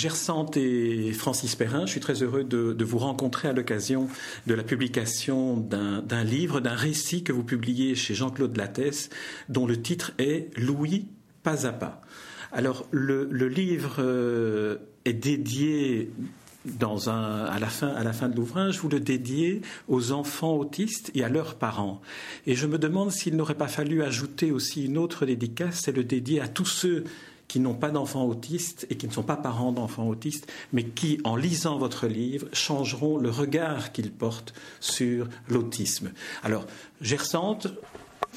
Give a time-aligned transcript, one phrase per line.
[0.00, 4.08] Gersante et Francis Perrin, je suis très heureux de, vous rencontrer à l'occasion
[4.46, 9.10] de la publication d'un livre, d'un récit que vous publiez chez Jean-Claude Lattès,
[9.50, 11.06] dont le titre est Louis
[11.42, 12.00] pas à pas.
[12.50, 16.10] Alors, le, livre euh, est dédié
[16.64, 20.56] dans un, à, la fin, à la fin de l'ouvrage, vous le dédiez aux enfants
[20.56, 22.00] autistes et à leurs parents.
[22.46, 26.04] Et je me demande s'il n'aurait pas fallu ajouter aussi une autre dédicace, c'est le
[26.04, 27.04] dédier à tous ceux
[27.50, 31.20] qui n'ont pas d'enfants autistes et qui ne sont pas parents d'enfants autistes, mais qui,
[31.24, 36.12] en lisant votre livre, changeront le regard qu'ils portent sur l'autisme.
[36.44, 36.64] Alors,
[37.00, 37.66] Gersante,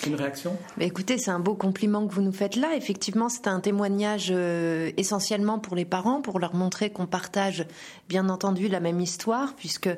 [0.08, 0.58] une réaction?
[0.80, 2.76] Écoutez, c'est un beau compliment que vous nous faites là.
[2.76, 7.68] Effectivement, c'est un témoignage euh, essentiellement pour les parents, pour leur montrer qu'on partage
[8.10, 9.90] bien entendu la même histoire, puisque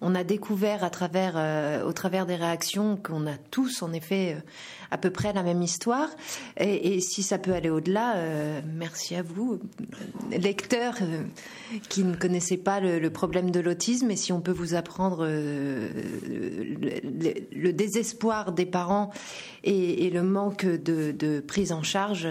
[0.00, 4.36] on a découvert à travers, euh, au travers des réactions qu'on a tous en effet
[4.36, 4.40] euh,
[4.90, 6.08] à peu près la même histoire.
[6.58, 9.60] Et, si ça peut aller au-delà, euh, merci à vous,
[10.30, 10.98] lecteurs
[11.88, 14.10] qui ne connaissaient pas le, problème de l'autisme.
[14.10, 15.90] Et si on peut vous apprendre le,
[17.72, 19.10] désespoir des parents
[19.64, 22.28] et, le manque de prise en charge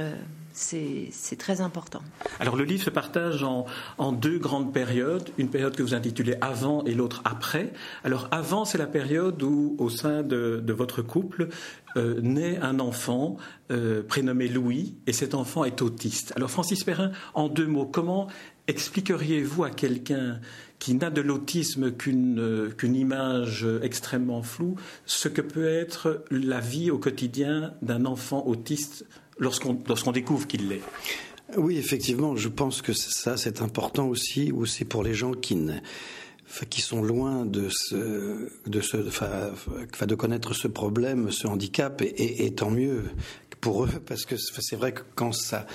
[0.54, 2.02] c'est très important.
[2.40, 3.66] Alors le livre se partage en,
[4.12, 7.74] deux grandes périodes, une période que vous intitulez avant et l'autre après.
[8.04, 11.50] Alors avant, c'est la période où, au sein de, votre couple,
[11.98, 13.38] euh, naît un enfant
[13.72, 16.34] euh, prénommé Louis, et cet enfant est autiste.
[16.36, 18.28] Alors Francis Perrin, en deux mots, comment
[18.68, 20.40] expliqueriez-vous à quelqu'un
[20.80, 26.92] qui n'a de l'autisme qu'une qu'une image extrêmement floue, ce que peut être la vie
[26.92, 29.06] au quotidien d'un enfant autiste
[29.40, 30.82] lorsqu'on découvre qu'il l'est.
[31.58, 35.58] Oui, effectivement, je pense que ça, c'est important aussi, aussi pour les gens qui
[36.70, 42.70] qui sont loin de ce, de ce, de connaître ce problème, ce handicap, et, tant
[42.70, 43.06] mieux
[43.60, 45.66] pour eux, parce que c'est vrai que quand ça,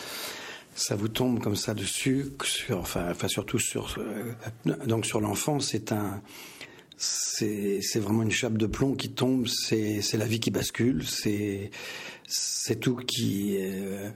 [0.74, 5.58] ça vous tombe comme ça dessus, sur, enfin, enfin surtout sur, euh, donc sur l'enfant,
[5.58, 6.22] c'est un,
[6.96, 11.70] c'est vraiment une chape de plomb qui tombe, c'est la vie qui bascule, c'est
[12.28, 14.10] c'est tout qui euh,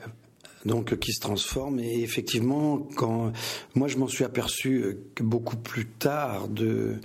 [0.64, 3.32] donc qui se transforme et effectivement quand
[3.74, 7.00] moi je m'en suis aperçu euh, beaucoup plus tard de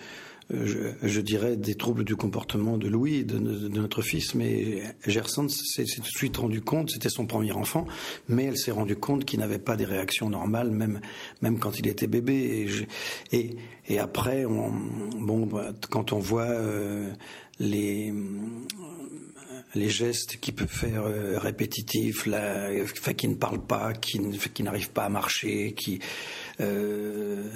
[0.54, 5.84] euh, je, dirais, des troubles du comportement de Louis, de, notre fils, mais Gerson s'est
[5.84, 7.86] tout de suite rendu compte, c'était son premier enfant,
[8.30, 11.02] mais elle s'est rendu compte qu'il n'avait pas des réactions normales, même,
[11.42, 12.66] même quand il était bébé.
[13.34, 13.58] Et,
[13.90, 14.72] et, après, on,
[15.20, 17.12] bon, bah, quand on voit euh,
[17.60, 18.14] les
[19.76, 22.70] les gestes qu'il peut faire euh, répétitifs, là,
[23.16, 24.20] qui ne parle pas, qui,
[24.64, 26.00] n'arrive pas à marcher, qui
[26.60, 27.50] euh,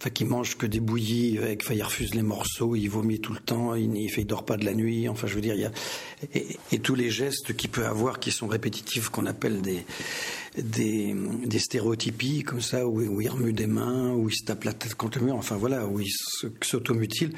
[0.00, 3.32] Enfin, qui mange que des bouillies, avec, enfin, il refuse les morceaux, il vomit tout
[3.32, 5.08] le temps, il, il, il dort pas de la nuit.
[5.08, 5.72] Enfin, je veux dire, il y a
[6.70, 9.84] et, tous les gestes qu'il peut avoir qui sont répétitifs, qu'on appelle des,
[10.56, 14.72] des, des stéréotypies comme ça, où, il remue des mains, où il se tape la
[14.72, 15.34] tête contre le mur.
[15.34, 16.12] Enfin voilà, où il
[16.62, 17.32] s'automutile.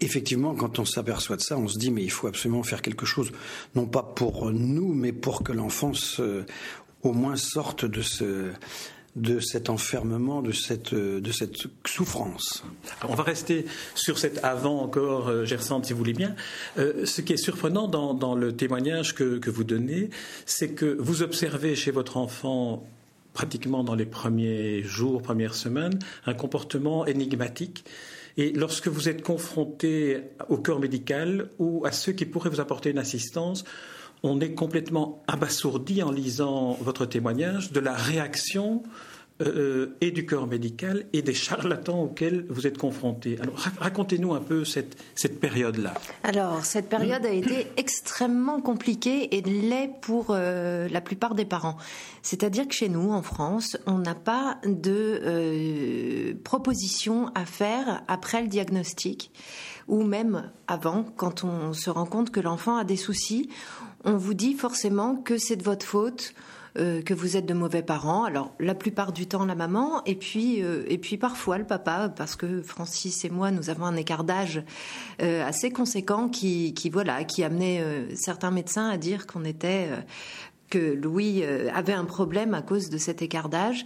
[0.00, 3.06] Effectivement, quand on s'aperçoit de ça, on se dit mais il faut absolument faire quelque
[3.06, 3.32] chose,
[3.74, 5.90] non pas pour nous, mais pour que l'enfant
[7.02, 8.52] au moins sorte de ce
[9.16, 12.64] de cet enfermement, de cette, de cette souffrance.
[13.08, 13.64] on va rester
[13.94, 16.34] sur cet avant encore, euh, Gersante, si vous voulez bien.
[16.78, 20.10] Euh, ce qui est surprenant dans, dans le témoignage que, que vous donnez,
[20.46, 22.84] c'est que vous observez chez votre enfant
[23.34, 27.84] pratiquement dans les premiers jours, premières semaines, un comportement énigmatique.
[28.36, 32.90] Et lorsque vous êtes confronté au corps médical ou à ceux qui pourraient vous apporter
[32.90, 33.64] une assistance,
[34.24, 38.82] on est complètement abasourdi en lisant votre témoignage de la réaction
[39.42, 43.36] euh, et du corps médical et des charlatans auxquels vous êtes confrontés.
[43.42, 45.92] Alors racontez-nous un peu cette, cette période-là.
[46.22, 51.76] Alors cette période a été extrêmement compliquée et l'est pour euh, la plupart des parents.
[52.22, 58.40] C'est-à-dire que chez nous, en France, on n'a pas de euh, proposition à faire après
[58.40, 59.32] le diagnostic
[59.86, 63.50] ou même avant, quand on se rend compte que l'enfant a des soucis
[64.04, 66.34] on vous dit forcément que c'est de votre faute.
[66.76, 68.24] Euh, que vous êtes de mauvais parents.
[68.24, 72.08] Alors la plupart du temps la maman et puis euh, et puis parfois le papa
[72.08, 74.60] parce que Francis et moi nous avons un écart d'âge
[75.22, 77.80] euh, assez conséquent qui, qui voilà qui amenait
[78.16, 79.86] certains médecins à dire qu'on était
[80.68, 83.84] que Louis avait un problème à cause de cet écart d'âge.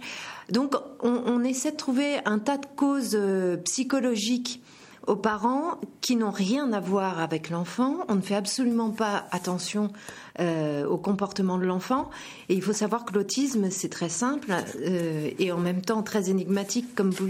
[0.49, 3.19] Donc on, on, essaie de trouver un tas de causes
[3.65, 4.63] psychologiques
[5.09, 7.97] aux parents qui n'ont rien à voir avec l'enfant.
[8.09, 9.91] On ne fait absolument pas attention
[10.39, 12.11] euh, au comportement de l'enfant.
[12.47, 16.29] Et il faut savoir que l'autisme, c'est très simple euh, et en même temps très
[16.29, 17.27] énigmatique, comme vous,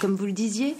[0.00, 0.74] comme vous le disiez.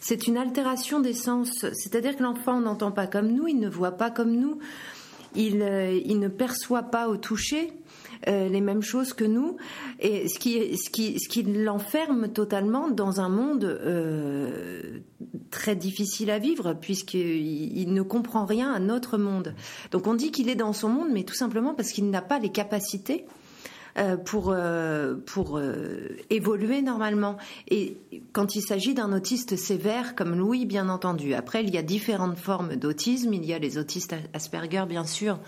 [0.00, 1.64] C'est une altération des sens.
[1.72, 4.58] C'est-à-dire que l'enfant n'entend pas comme nous, il ne voit pas comme nous.
[5.36, 5.62] il,
[6.04, 7.72] il ne perçoit pas au toucher
[8.28, 9.56] euh, les mêmes choses que nous,
[9.98, 15.00] et ce qui, ce qui, ce qui l'enferme totalement dans un monde euh,
[15.50, 19.54] très difficile à vivre, puisqu'il il ne comprend rien à notre monde.
[19.90, 22.38] Donc on dit qu'il est dans son monde, mais tout simplement parce qu'il n'a pas
[22.38, 23.24] les capacités.
[23.98, 24.56] Euh, pour
[25.26, 25.60] pour
[26.30, 27.36] évoluer normalement
[27.68, 27.98] et
[28.32, 32.38] quand il s'agit d'un autiste sévère comme Louis bien entendu après il y a différentes
[32.38, 35.38] formes d'autisme il y a les autistes Asperger bien sûr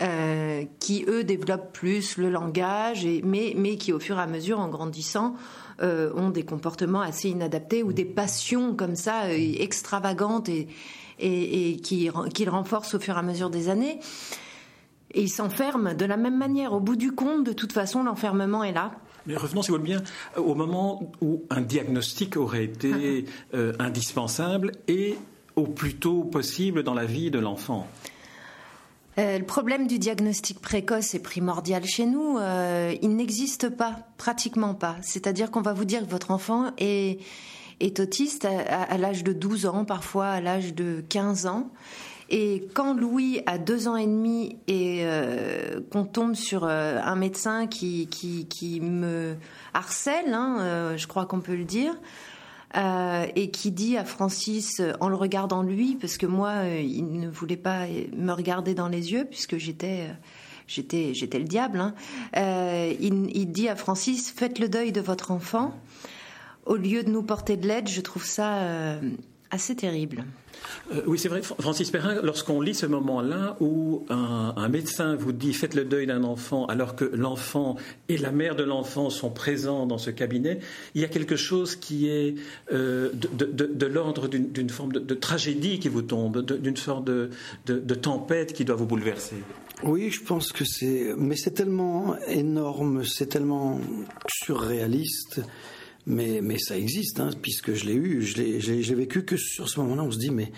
[0.00, 4.26] euh, qui eux développent plus le langage, et, mais, mais qui au fur et à
[4.26, 5.34] mesure, en grandissant,
[5.82, 10.68] euh, ont des comportements assez inadaptés ou des passions comme ça euh, extravagantes et,
[11.18, 13.98] et, et qui, qu'ils renforcent au fur et à mesure des années.
[15.12, 16.72] Et ils s'enferment de la même manière.
[16.72, 18.92] Au bout du compte, de toute façon, l'enfermement est là.
[19.26, 20.02] Mais revenons, si vous voulez bien,
[20.36, 25.16] au moment où un diagnostic aurait été euh, indispensable et
[25.56, 27.86] au plus tôt possible dans la vie de l'enfant.
[29.20, 32.38] Euh, le problème du diagnostic précoce est primordial chez nous.
[32.38, 34.96] Euh, il n'existe pas, pratiquement pas.
[35.02, 37.20] C'est-à-dire qu'on va vous dire que votre enfant est,
[37.80, 41.70] est autiste à, l'âge de 12 ans, parfois à l'âge de 15 ans.
[42.30, 47.66] Et quand Louis a deux ans et demi et euh, qu'on tombe sur un médecin
[47.66, 48.08] qui,
[48.80, 49.36] me
[49.74, 51.92] harcèle, hein, je crois qu'on peut le dire,
[52.76, 56.80] euh, et qui dit à Francis, euh, en le regardant lui, parce que moi, euh,
[56.80, 57.86] il ne voulait pas
[58.16, 60.06] me regarder dans les yeux, puisque j'étais
[60.68, 61.80] j'étais j'étais le diable.
[61.80, 61.94] Hein.
[63.00, 65.74] il, il, dit à Francis, faites le deuil de votre enfant.
[66.64, 69.00] Au lieu de nous porter de l'aide, je trouve ça
[69.50, 70.24] assez terrible.
[70.92, 75.52] Euh, oui, c'est vrai, Francis Perrin, lorsqu'on lit ce moment-là où un, médecin vous dit
[75.52, 77.76] faites le deuil d'un enfant alors que l'enfant
[78.08, 80.60] et la mère de l'enfant sont présents dans ce cabinet,
[80.94, 82.34] il y a quelque chose qui est
[82.72, 87.30] euh, de, l'ordre d'une forme de, tragédie qui vous tombe, d'une sorte de,
[87.94, 89.36] tempête qui doit vous bouleverser.
[89.82, 91.14] Oui, je pense que c'est.
[91.16, 93.80] Mais c'est tellement énorme, c'est tellement
[94.28, 95.40] surréaliste.
[96.06, 99.80] Mais, mais ça existe, hein, puisque je l'ai eu, je l'ai vécu que sur ce
[99.80, 100.50] moment-là, on se dit, mais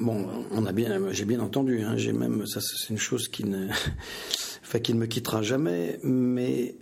[0.00, 3.44] bon, on a bien, j'ai bien entendu, hein, j'ai même, ça c'est une chose qui
[3.44, 3.68] ne,
[4.62, 6.76] enfin, qui ne me quittera jamais, mais,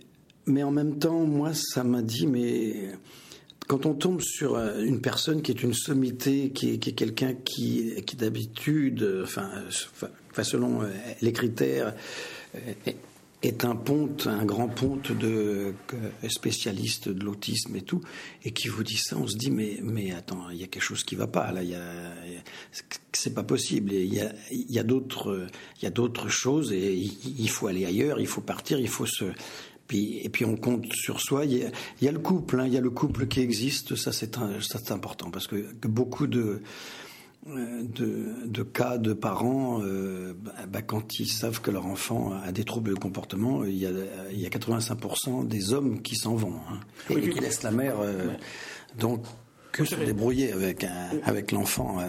[0.45, 2.91] mais en même temps, moi, ça m'a dit, mais
[3.67, 7.95] quand on tombe sur euh, une personne qui est une sommité, qui est, quelqu'un qui,
[8.05, 9.49] qui d'habitude, enfin,
[10.31, 10.87] enfin, selon euh,
[11.21, 11.95] les critères,
[12.55, 12.91] euh,
[13.45, 15.73] est un ponte, un grand ponte de
[16.27, 18.01] spécialiste de l'autisme et tout,
[18.43, 20.83] et qui vous dit ça, on se dit mais mais attends, il y a quelque
[20.83, 21.75] chose qui va pas là, il
[23.13, 25.47] c'est pas possible, il y a y a d'autres
[25.79, 29.05] il y a d'autres choses et il, faut aller ailleurs, il faut partir, il faut
[29.05, 29.25] se
[29.87, 31.45] puis, et puis on compte sur soi.
[31.45, 31.71] Il
[32.01, 34.79] y a, le couple, hein, il y a le couple qui existe, ça c'est ça
[34.83, 35.55] c'est important parce que
[35.87, 36.61] beaucoup de
[37.45, 42.63] de, cas de parents, euh, bah, bah, quand ils savent que leur enfant a des
[42.63, 43.91] troubles de comportement, il y a,
[44.31, 46.79] il y a 85% des hommes qui s'en vont hein,
[47.11, 47.99] et, qui laissent la mère.
[47.99, 48.33] Euh,
[48.97, 49.25] donc
[49.71, 50.85] que se débrouiller avec
[51.23, 52.07] avec l'enfant, euh,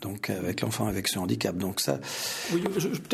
[0.00, 1.56] donc avec l'enfant avec ce handicap.
[1.56, 2.00] Donc ça.
[2.52, 2.62] Oui,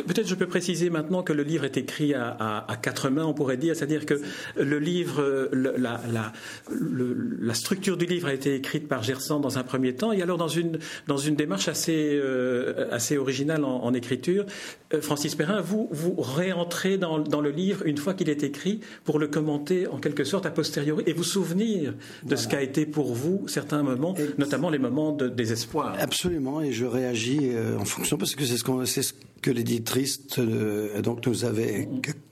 [0.07, 3.35] peut-être je peux préciser maintenant que le livre est écrit à, à, quatre mains, on
[3.35, 4.21] pourrait dire, c'est-à-dire que
[4.57, 6.33] le livre, la, la,
[6.71, 10.39] la, structure du livre a été écrite par Gersan dans un premier temps, et alors
[10.39, 14.45] dans une dans une démarche assez euh, assez originale en, écriture,
[14.93, 18.81] euh, Francis Perrin, vous vous réentrez dans, dans le livre une fois qu'il est écrit
[19.05, 22.87] pour le commenter en quelque sorte a posteriori et vous souvenir de ce qu'a été
[22.87, 25.97] pour vous certains moments, notamment les moments de désespoir.
[25.99, 28.59] Absolument, et je réagis euh, en fonction parce que c'est
[29.03, 29.13] ce,
[29.45, 31.87] que l'éditrice euh, donc nous avait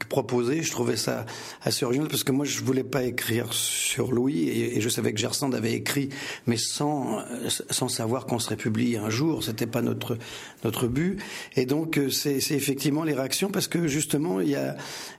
[0.08, 0.62] proposé.
[0.62, 1.26] Je trouvais ça
[1.62, 5.20] assez original parce que moi je voulais pas écrire sur Louis et, je savais que
[5.20, 6.08] Gersand avait écrit,
[6.46, 9.44] mais sans euh, sans savoir qu'on serait publié un jour.
[9.44, 10.18] C'était pas notre
[10.64, 11.18] notre but.
[11.54, 14.76] Et donc c'est, effectivement les réactions parce que justement il y a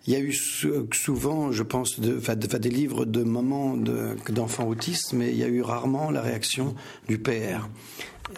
[0.08, 4.68] il y a eu souvent, je pense, de, de, des livres de mamans de, d'enfants
[4.68, 6.76] autistes, mais il y a eu rarement la réaction
[7.08, 7.70] du père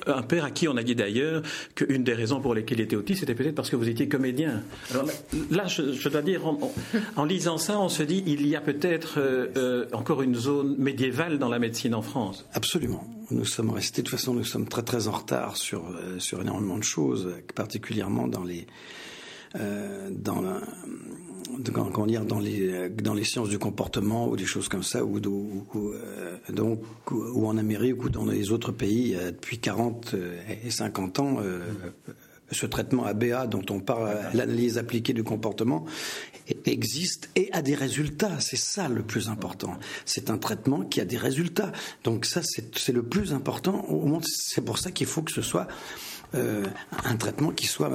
[0.08, 1.42] un père à qui on a dit d'ailleurs
[1.76, 4.64] qu'une des raisons pour lesquelles il était autiste, c'était peut-être parce que vous étiez comédien.
[4.92, 5.08] Alors
[5.52, 6.42] là, je, dois dire,
[7.16, 10.76] en, lisant ça, on se dit, il y a peut-être euh, euh, encore une zone
[10.78, 12.46] médiévale dans la médecine en France.
[12.54, 13.08] Absolument.
[13.32, 16.42] Nous sommes restés, de toute façon, nous sommes très très en retard sur, euh, sur
[16.42, 18.68] énormément de choses, particulièrement dans les,
[20.12, 20.62] dans la,
[21.60, 25.20] dans les sciences du comportement ou des choses comme ça, ou,
[25.76, 26.76] euh,
[27.12, 30.16] en Amérique ou dans les autres pays depuis 40
[30.66, 31.38] et 50 ans.
[31.42, 31.60] Euh,
[32.52, 35.86] ce traitement ABA dont on parle, l'analyse appliquée du comportement,
[36.66, 38.40] existe et a des résultats.
[38.40, 39.80] C'est ça le plus important.
[40.06, 41.72] C'est un traitement qui a des résultats.
[42.04, 44.24] Donc ça, c'est le plus important au monde.
[44.26, 45.68] C'est pour ça qu'il faut que ce soit
[46.36, 46.66] euh,
[47.04, 47.92] un traitement qui soit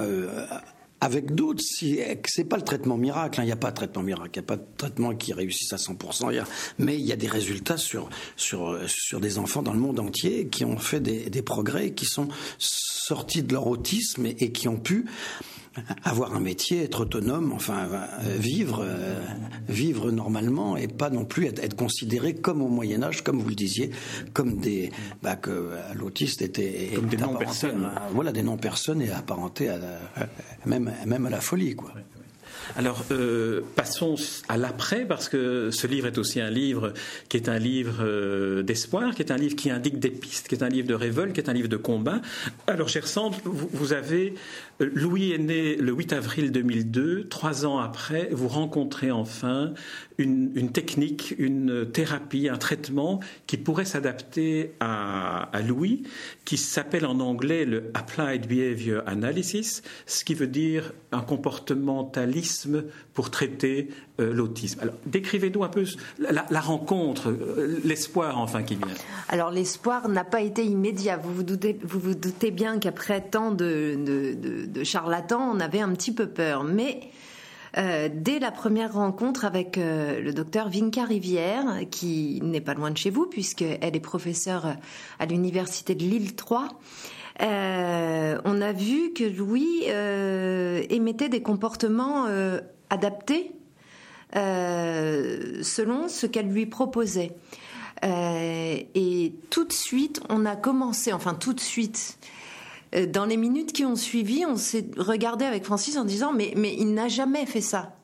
[1.00, 3.44] avec d'autres, si, c'est pas le traitement miracle, hein.
[3.44, 5.72] il n'y a pas de traitement miracle, il n'y a pas de traitement qui réussisse
[5.72, 6.44] à 100%,
[6.78, 10.48] mais il y a des résultats sur, sur, sur des enfants dans le monde entier
[10.48, 12.28] qui ont fait des, des progrès, qui sont
[12.58, 15.06] sortis de leur autisme et qui ont pu
[16.04, 19.20] avoir un métier, être autonome, enfin euh, vivre, euh,
[19.68, 23.54] vivre normalement et pas non plus être, considéré comme au Moyen Âge, comme vous le
[23.54, 23.90] disiez,
[24.32, 24.90] comme des
[25.22, 27.90] bah, que euh, l'autiste était comme des non personnes.
[28.12, 29.78] voilà des non personnes et apparenté à
[30.66, 31.92] même même à la folie quoi.
[32.76, 34.14] Alors, euh, passons
[34.48, 36.92] à l'après, parce que ce livre est aussi un livre
[37.28, 40.54] qui est un livre euh, d'espoir, qui est un livre qui indique des pistes, qui
[40.54, 42.20] est un livre de révolte, qui est un livre de combat.
[42.66, 44.34] Alors, cher Sandre, vous, avez...
[44.80, 47.28] Louis est né le 8 avril 2002.
[47.28, 49.74] Trois ans après, vous rencontrez enfin
[50.16, 56.04] une, technique, une thérapie, un traitement qui pourrait s'adapter à, Louis,
[56.46, 63.30] qui s'appelle en anglais le Applied Behavior Analysis, ce qui veut dire un comportementalisme pour
[63.30, 63.88] traiter
[64.20, 64.80] euh, l'autisme.
[64.80, 65.84] Alors, décrivez-nous un peu
[66.18, 68.86] la, rencontre, euh, l'espoir enfin qui vient.
[69.28, 71.16] Alors, l'espoir n'a pas été immédiat.
[71.16, 71.42] Vous vous
[72.14, 76.64] doutez, bien qu'après tant de, charlatans, on avait un petit peu peur.
[76.64, 77.00] Mais
[77.78, 82.98] euh, dès la première rencontre avec le docteur Vinca Rivière, qui n'est pas loin de
[82.98, 84.76] chez vous, puisqu'elle est professeure
[85.18, 86.68] à l'université de Lille 3.
[87.42, 89.84] Euh, on a vu que Louis
[90.90, 92.26] émettait des comportements
[92.90, 93.52] adaptés
[94.34, 97.32] selon ce qu'elle lui proposait.
[98.02, 102.18] et tout de suite, on a commencé, enfin tout de suite,
[102.94, 106.54] euh, dans les minutes qui ont suivi, on s'est regardé avec Francis en disant mais,
[106.56, 107.94] il n'a jamais fait ça.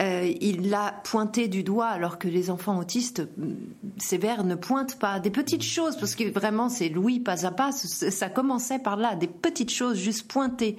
[0.00, 3.52] Euh, il l'a pointé du doigt alors que les enfants autistes euh,
[3.98, 7.72] sévères ne pointent pas des petites choses parce que vraiment c'est Louis pas à pas
[7.72, 10.78] ça commençait par là des petites choses juste pointées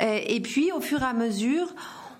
[0.00, 1.72] et puis au fur et à mesure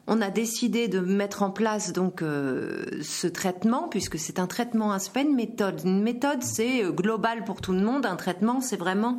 [0.06, 5.12] on a décidé de mettre en place donc ce traitement puisque c'est un traitement, c'est
[5.12, 5.80] pas une méthode.
[5.84, 9.18] Une méthode c'est global pour tout le monde, un traitement c'est vraiment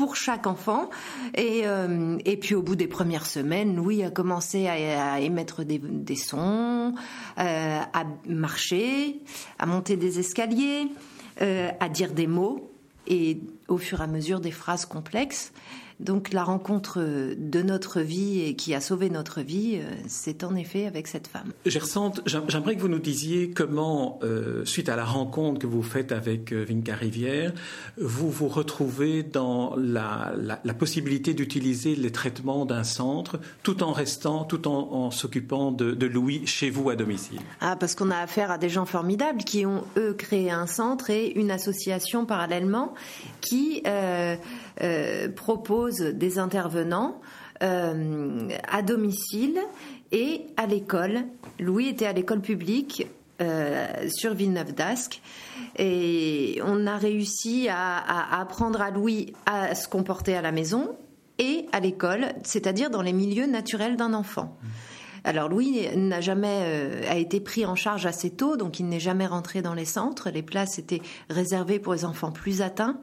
[0.00, 0.88] pour chaque enfant.
[1.34, 6.16] Et, euh, et puis au bout des premières semaines, Louis a commencé à, émettre des,
[6.16, 6.94] sons,
[7.38, 9.20] euh, à marcher,
[9.58, 10.88] à monter des escaliers,
[11.42, 12.70] euh, à dire des mots
[13.06, 15.52] et au fur et à mesure des phrases complexes.
[16.00, 16.98] Donc la rencontre
[17.36, 21.26] de notre vie et qui a sauvé notre vie, euh, c'est en effet avec cette
[21.26, 21.52] femme.
[21.66, 26.10] Gersante, j'aimerais que vous nous disiez comment, euh, suite à la rencontre que vous faites
[26.10, 27.52] avec euh, Vinca Rivière,
[27.98, 30.32] vous vous retrouvez dans la,
[30.78, 36.70] possibilité d'utiliser les traitements d'un centre tout en restant, tout en, s'occupant de, Louis chez
[36.70, 37.40] vous à domicile.
[37.60, 41.10] Ah, parce qu'on a affaire à des gens formidables qui ont, eux, créé un centre
[41.10, 42.94] et une association parallèlement
[43.42, 43.82] qui
[45.34, 47.20] propose des intervenants
[47.62, 49.60] euh, à domicile
[50.12, 51.24] et à l'école.
[51.58, 53.06] Louis était à l'école publique
[53.42, 55.20] euh, sur Villeneuve d'Ascq.
[55.76, 60.96] Et on a réussi à, apprendre à Louis à se comporter à la maison
[61.38, 64.56] et à l'école, c'est-à-dire dans les milieux naturels d'un enfant.
[65.24, 69.00] Alors Louis n'a jamais euh, a été pris en charge assez tôt, donc il n'est
[69.00, 70.30] jamais rentré dans les centres.
[70.30, 72.98] Les places étaient réservées pour les enfants plus atteints.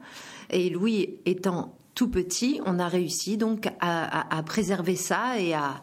[0.50, 5.80] Et Louis étant tout petit, on a réussi donc à, préserver ça et à,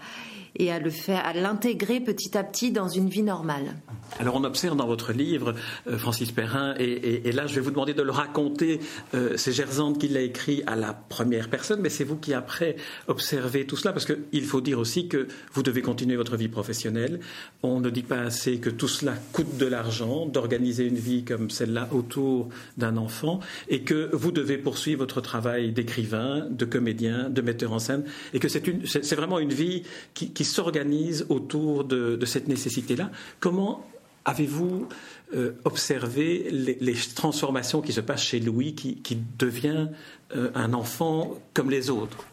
[0.57, 3.75] et à le faire, à l'intégrer petit à petit dans une vie normale.
[4.19, 5.55] Alors on observe dans votre livre,
[5.87, 8.79] euh, Francis Perrin, et, là je vais vous demander de le raconter,
[9.13, 12.77] euh, c'est Gersande qui l'a écrit à la première personne, mais c'est vous qui après
[13.07, 17.19] observez tout cela, parce qu'il faut dire aussi que vous devez continuer votre vie professionnelle.
[17.63, 21.49] On ne dit pas assez que tout cela coûte de l'argent, d'organiser une vie comme
[21.49, 27.41] celle-là autour d'un enfant, et que vous devez poursuivre votre travail d'écrivain, de comédien, de
[27.41, 29.83] metteur en scène, et que c'est vraiment une vie
[30.13, 33.11] qui, s'organise autour de, cette nécessité-là.
[33.39, 33.85] Comment
[34.27, 34.87] Avez-vous
[35.35, 39.89] euh, observé les, transformations qui se passent chez Louis, qui, devient
[40.35, 42.25] euh, un enfant comme les autres?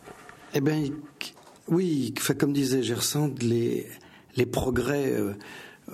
[0.54, 0.84] Eh bien,
[1.68, 3.86] oui, comme disait Gersand, les,
[4.36, 5.34] les progrès euh,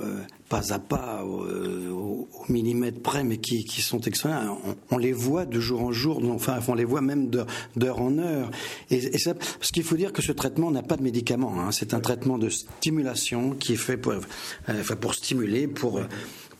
[0.00, 4.58] euh, pas à pas, euh, au, millimètre près, mais qui, sont excellents.
[4.90, 8.50] On, les voit de jour en jour, enfin, on les voit même d'heure en heure.
[8.90, 11.60] Et, ça, parce qu'il faut dire que ce traitement n'a pas de médicament.
[11.60, 11.72] Hein.
[11.72, 14.14] C'est un traitement de stimulation qui est fait pour,
[14.68, 16.00] euh, pour stimuler, pour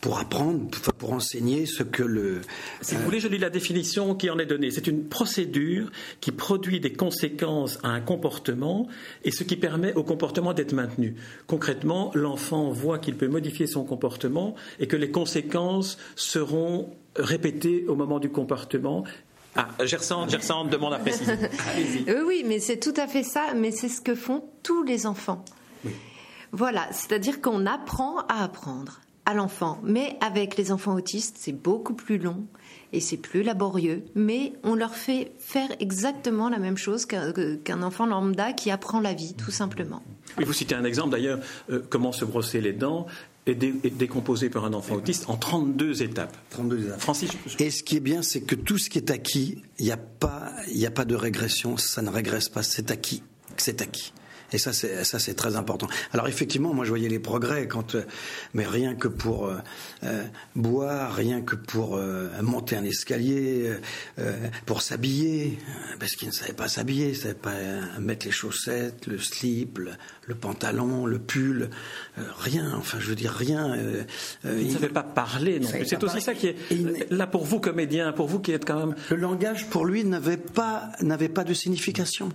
[0.01, 2.41] pour apprendre, pour enseigner ce que le...
[2.81, 4.71] Si vous voulez, je lis la définition qui en est donnée.
[4.71, 5.91] C'est une procédure
[6.21, 8.87] qui produit des conséquences à un comportement
[9.23, 11.15] et ce qui permet au comportement d'être maintenu.
[11.47, 17.95] Concrètement, l'enfant voit qu'il peut modifier son comportement et que les conséquences seront répétées au
[17.95, 19.03] moment du comportement
[19.55, 21.33] Ah, Gersande, Gersande demande à préciser.
[22.25, 25.43] oui, mais c'est tout à fait ça, mais c'est ce que font tous les enfants.
[26.51, 31.93] Voilà, c'est-à-dire qu'on apprend à apprendre à l'enfant, mais avec les enfants autistes, c'est beaucoup
[31.93, 32.47] plus long
[32.93, 38.07] et c'est plus laborieux, mais on leur fait faire exactement la même chose qu'un enfant
[38.07, 40.01] lambda qui apprend la vie, tout simplement.
[40.39, 43.05] Oui, vous citez un exemple d'ailleurs, euh, comment se brosser les dents
[43.45, 46.35] est, décomposé par un enfant autiste en 32 étapes.
[46.49, 46.99] 32 étapes.
[46.99, 49.91] Francis, Et ce qui est bien, c'est que tout ce qui est acquis, il n'y
[49.91, 50.51] a, pas,
[50.83, 53.21] a pas de régression, ça ne régresse pas, c'est acquis.
[53.57, 54.11] C'est acquis.
[54.51, 55.87] Et ça, c'est ça, c'est très important.
[56.13, 58.03] Alors effectivement, moi, je voyais les progrès quand, euh,
[58.53, 59.57] mais rien que pour euh,
[60.03, 60.23] euh,
[60.55, 61.99] boire, rien que pour
[62.41, 63.71] monter un escalier,
[64.65, 65.57] pour s'habiller,
[65.99, 67.53] parce qu'il ne savait pas s'habiller, il ne savait pas
[67.99, 69.79] mettre les chaussettes, le slip,
[70.27, 71.69] le, pantalon, le pull,
[72.17, 72.73] rien.
[72.75, 73.75] Enfin, je veux dire rien.
[74.45, 75.85] il ne savait pas parler non plus.
[75.85, 78.95] C'est aussi ça qui est là pour vous, comédien, pour vous qui êtes quand même.
[79.09, 82.29] Le langage pour lui n'avait pas n'avait pas de signification.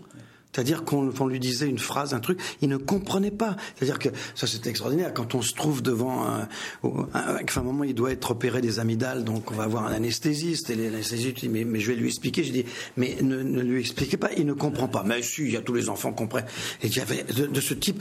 [0.54, 3.56] C'est-à-dire qu'on lui disait une phrase, un truc, il ne comprenait pas.
[3.74, 5.12] C'est-à-dire que ça c'était extraordinaire.
[5.12, 6.48] Quand on se trouve devant un,
[6.84, 10.70] un, un, moment, il doit être opéré des amygdales, donc on va avoir un anesthésiste.
[10.70, 12.44] Et l'anesthésiste dit mais, mais je vais lui expliquer.
[12.44, 12.64] Je dis
[12.96, 15.02] mais ne, ne, lui expliquez pas, il ne comprend pas.
[15.04, 16.46] Mais si, il y a tous les enfants comprennent.
[16.82, 18.00] Et il y avait de, ce type,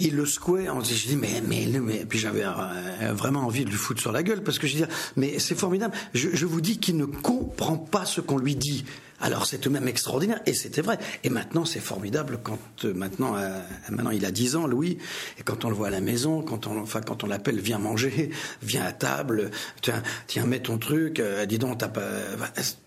[0.00, 0.66] il le secouait.
[0.66, 4.24] Je dis mais mais, mais puis j'avais euh, vraiment envie de lui foutre sur la
[4.24, 4.84] gueule parce que je dis
[5.14, 5.94] mais c'est formidable.
[6.14, 8.84] Je, je vous dis qu'il ne comprend pas ce qu'on lui dit.
[9.20, 10.98] Alors c'est tout de même extraordinaire, et c'était vrai.
[11.24, 13.60] Et maintenant c'est formidable quand euh, maintenant, euh,
[13.90, 14.98] maintenant il a 10 ans, Louis,
[15.38, 17.78] et quand on le voit à la maison, quand on, enfin quand on l'appelle, viens
[17.78, 18.30] manger,
[18.62, 19.50] viens à table,
[19.82, 22.00] tiens, tiens mets ton truc, euh, dis donc t'as pas,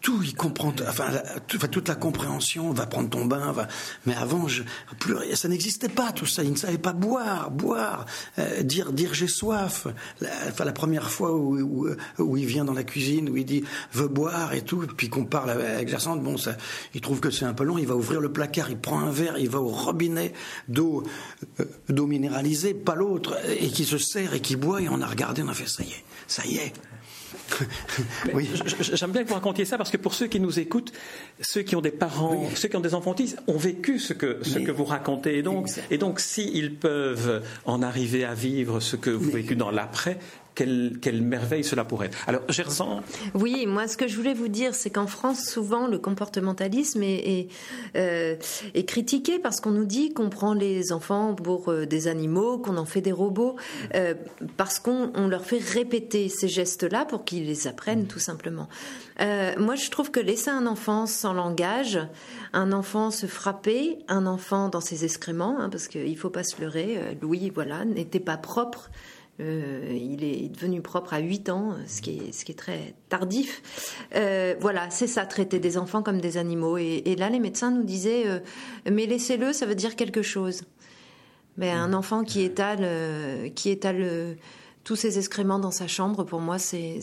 [0.01, 1.05] tout il comprend, enfin,
[1.47, 3.67] toute la compréhension, va prendre ton bain, va.
[4.05, 4.63] Mais avant, je,
[4.99, 6.43] plus, ça n'existait pas tout ça.
[6.43, 8.05] Il ne savait pas boire, boire,
[8.61, 9.87] dire dire j'ai soif.
[10.19, 11.87] La, enfin la première fois où,
[12.17, 15.25] où, il vient dans la cuisine, où il dit veut boire et tout, puis qu'on
[15.25, 16.55] parle avec Gerson, bon, ça,
[16.93, 19.11] il trouve que c'est un peu long, il va ouvrir le placard, il prend un
[19.11, 20.33] verre, il va au robinet
[20.67, 21.03] d'eau
[21.59, 25.07] euh, d'eau minéralisée, pas l'autre, et qui se sert et qui boit, et on a
[25.07, 26.73] regardé, on a fait ça y est, ça y est.
[28.33, 28.49] oui.
[28.79, 30.91] J'aime bien que vous racontiez ça parce que pour ceux qui nous écoutent,
[31.39, 34.39] ceux qui ont des parents, ceux qui ont des enfants autistes, ont vécu ce que,
[34.43, 35.37] ce que vous racontez.
[35.37, 39.71] Et donc, et donc, s'ils peuvent en arriver à vivre ce que vous vécu dans
[39.71, 40.19] l'après,
[40.55, 42.17] quelle, merveille cela pourrait être.
[42.27, 43.01] Alors, Gersan
[43.33, 47.47] Oui, moi, ce que je voulais vous dire, c'est qu'en France, souvent, le comportementalisme est,
[47.95, 48.35] euh,
[48.87, 52.85] critiqué parce qu'on nous dit qu'on prend les enfants pour euh, des animaux, qu'on en
[52.85, 53.55] fait des robots,
[53.95, 54.13] euh,
[54.57, 58.67] parce qu'on leur fait répéter ces gestes-là pour qu'ils les apprennent, tout simplement.
[59.19, 61.99] moi, je trouve que laisser un enfant sans langage,
[62.51, 66.43] un enfant se frapper, un enfant dans ses excréments, hein, parce qu'il ne faut pas
[66.43, 68.89] se leurrer, Louis, voilà, n'était pas propre
[69.39, 72.93] euh, il est devenu propre à 8 ans, ce qui est, ce qui est très
[73.09, 73.61] tardif.
[74.15, 76.77] Euh, voilà, c'est ça, traiter des enfants comme des animaux.
[76.77, 78.39] Et, là, les médecins nous disaient, euh,
[78.91, 80.61] mais laissez-le, ça veut dire quelque chose.
[81.57, 81.93] Mais un mmh.
[81.95, 84.37] enfant qui étale, qui étale
[84.83, 86.99] tous ses excréments dans sa chambre, pour moi, c'est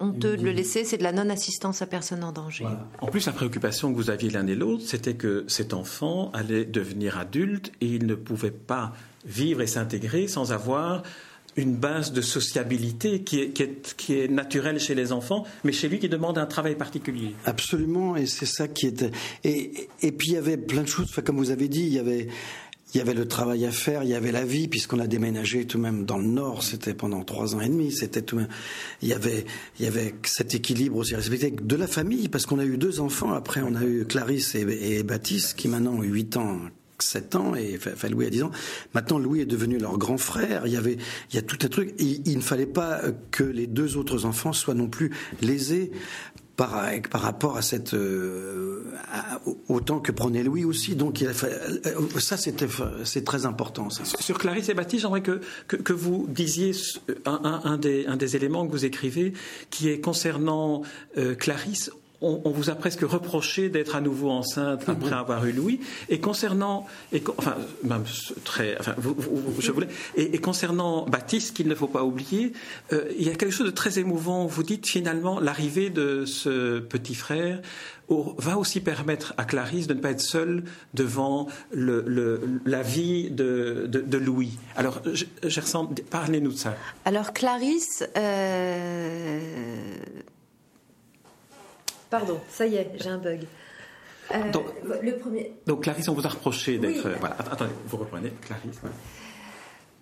[0.00, 2.66] honteux de le laisser, c'est de la non-assistance à personne en danger.
[3.00, 6.64] En plus, la préoccupation que vous aviez l'un et l'autre, c'était que cet enfant allait
[6.64, 8.92] devenir adulte et il ne pouvait pas
[9.24, 11.02] vivre et s'intégrer sans avoir
[11.56, 16.38] une base de sociabilité qui est, naturelle chez les enfants, mais chez lui qui demande
[16.38, 17.34] un travail particulier.
[17.44, 19.10] Absolument, et c'est ça qui était.
[19.44, 21.98] Et, et puis il y avait plein de choses, comme vous avez dit, il y
[21.98, 22.28] avait.
[22.94, 25.66] Il y avait le travail à faire, il y avait la vie, puisqu'on a déménagé
[25.66, 28.38] tout de même dans le Nord, c'était pendant trois ans et demi, c'était tout
[29.00, 29.46] il y avait,
[29.78, 33.00] il y avait cet équilibre aussi respecté de la famille, parce qu'on a eu deux
[33.00, 36.58] enfants, après on a eu Clarisse et, Baptiste, qui maintenant ont 8 ans,
[37.02, 38.50] 7 ans et enfin, Louis a 10 ans.
[38.94, 40.66] Maintenant, Louis est devenu leur grand frère.
[40.66, 40.96] Il y avait,
[41.30, 41.94] il y a tout un truc.
[41.98, 45.10] il ne fallait pas que les deux autres enfants soient non plus
[45.40, 45.92] lésés
[46.56, 48.84] par, par rapport à cette euh,
[49.68, 50.94] autant que prenait Louis aussi.
[50.94, 52.68] Donc il a fait, euh, ça c'était
[53.04, 53.88] c'est très important.
[53.90, 56.72] Sur Clarisse et Baptiste, j'aimerais que, que, vous disiez
[57.24, 59.32] un, des, un, des, éléments que vous écrivez
[59.70, 60.82] qui est concernant
[61.16, 61.90] euh, Clarisse
[62.22, 64.94] on, vous a presque reproché d'être à nouveau enceinte mhm.
[64.94, 65.80] après avoir eu Louis.
[66.08, 68.04] Et concernant, et, enfin, même
[68.44, 68.94] très, enfin,
[69.58, 72.52] je voulais, et, concernant Baptiste, qu'il ne faut pas oublier,
[72.92, 74.46] euh, il y a quelque chose de très émouvant.
[74.46, 77.60] Vous dites finalement l'arrivée de ce petit frère
[78.38, 84.58] va aussi permettre à Clarisse de ne pas être seule devant la vie de, Louis.
[84.76, 85.00] Alors,
[85.42, 86.76] Gerson, parlez-nous de ça.
[87.04, 89.40] Alors, Clarisse, euh,
[92.12, 93.40] Pardon, ça y est, j'ai un bug.
[94.32, 94.66] Euh, donc,
[95.02, 95.54] le premier...
[95.66, 97.08] donc, Clarisse, on vous a reproché d'être.
[97.18, 98.80] Voilà, attendez, vous reprenez, Clarisse.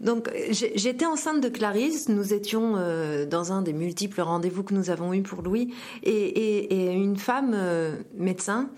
[0.01, 4.91] Donc j'étais enceinte de Clarisse, nous étions euh, dans un des multiples rendez-vous que nous
[4.91, 8.71] avons eus pour Louis, et, une femme euh, médecin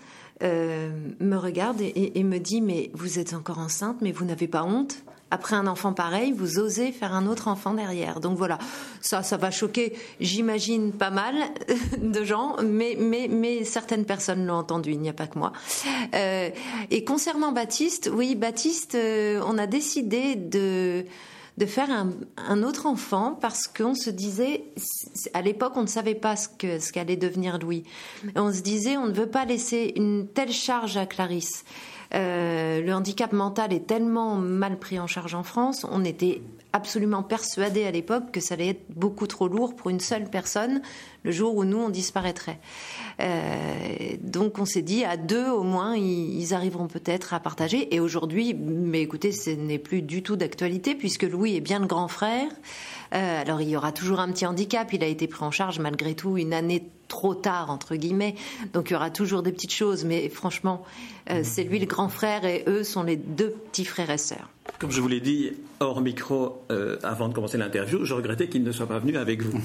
[0.43, 4.63] euh, me regarde et, me dit mais vous êtes encore enceinte, mais vous n'avez pas
[4.63, 4.97] honte?
[5.33, 8.19] Après un enfant pareil, vous osez faire un autre enfant derrière.
[8.19, 8.59] Donc voilà,
[9.01, 11.33] ça, ça va choquer, j'imagine, pas mal
[11.97, 15.51] de gens, mais, mais, certaines personnes l'ont entendu, il n'y a pas que moi.
[16.13, 16.51] Euh,
[16.91, 21.03] et concernant Baptiste, oui, Baptiste, euh, on a décidé de
[21.57, 24.63] de faire un, autre enfant parce qu'on se disait,
[25.35, 27.83] à l'époque, on ne savait pas ce que ce qu'allait devenir Louis.
[28.35, 31.63] On se disait, on ne veut pas laisser une telle charge à Clarisse.
[32.15, 36.41] Euh, le handicap mental est tellement mal pris en charge en France, on était
[36.73, 40.81] absolument persuadé à l'époque que ça allait être beaucoup trop lourd pour une seule personne
[41.23, 42.59] le jour où nous on disparaîtrait.
[43.19, 47.93] Euh, donc on s'est dit à deux au moins ils, arriveront peut-être à partager.
[47.95, 51.85] Et aujourd'hui, mais écoutez, ce n'est plus du tout d'actualité puisque Louis est bien le
[51.85, 52.49] grand frère.
[53.13, 54.91] Euh, alors il y aura toujours un petit handicap.
[54.93, 58.33] Il a été pris en charge malgré tout une année trop tard entre guillemets.
[58.73, 60.83] Donc il y aura toujours des petites choses, mais franchement,
[61.29, 64.49] euh, c'est lui le grand frère et eux sont les deux petits frères et sœurs.
[64.79, 68.63] Comme je vous l'ai dit hors micro euh, avant de commencer l'interview, je regrettais qu'il
[68.63, 69.59] ne soit pas venu avec vous.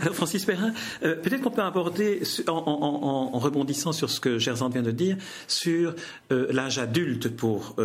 [0.00, 0.72] Alors Francis Perrin,
[1.02, 5.16] euh, peut-être qu'on peut aborder, en, rebondissant sur ce que Gerzand vient de dire,
[5.48, 5.94] sur
[6.30, 7.76] euh, l'âge adulte pour,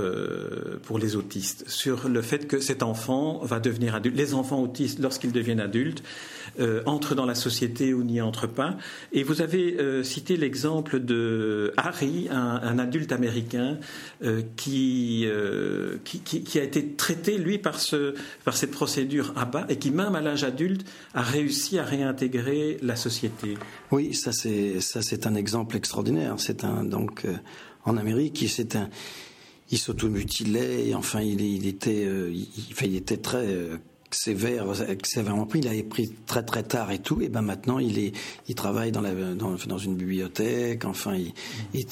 [0.84, 4.16] pour les autistes, sur le fait que cet enfant va devenir adulte.
[4.16, 6.04] Les enfants autistes, lorsqu'ils deviennent adultes,
[6.86, 8.78] entrent dans la société ou n'y entrent pas.
[9.12, 13.78] Et vous avez cité l'exemple de Harry, un, adulte américain
[14.56, 15.26] qui,
[16.04, 19.92] qui, qui, a été traité, lui, par, ce, par cette procédure à bas et qui,
[19.92, 23.56] même à l'âge adulte, a réussi à réintégrer la société.
[23.92, 26.36] Oui, ça c'est, un exemple extraordinaire.
[26.38, 27.36] C'est un, donc, euh,
[27.86, 28.90] en Amérique, c'est un,
[29.72, 33.78] il s'automutilait, enfin, il, était, euh, il, était très euh,
[34.12, 34.66] sévère,
[35.04, 35.60] sévèrement pris.
[35.60, 37.22] Il avait pris très très tard et tout.
[37.22, 38.14] Et ben maintenant, il est,
[38.48, 40.86] il travaille dans dans, une bibliothèque.
[40.86, 41.34] Enfin, il,
[41.74, 41.86] il,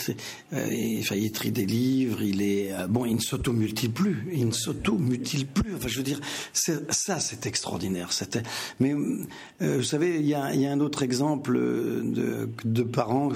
[0.53, 2.21] euh, enfin, trie des livres.
[2.21, 3.05] Il est euh, bon.
[3.05, 4.27] Il ne s'auto-mutile plus.
[4.33, 5.75] Il ne s'auto-mutile plus.
[5.75, 6.19] Enfin, je veux dire,
[6.53, 8.11] ça, c'est extraordinaire.
[8.11, 8.43] C'était.
[8.79, 13.29] Mais euh, vous savez, il y a, y a un autre exemple de, de parents,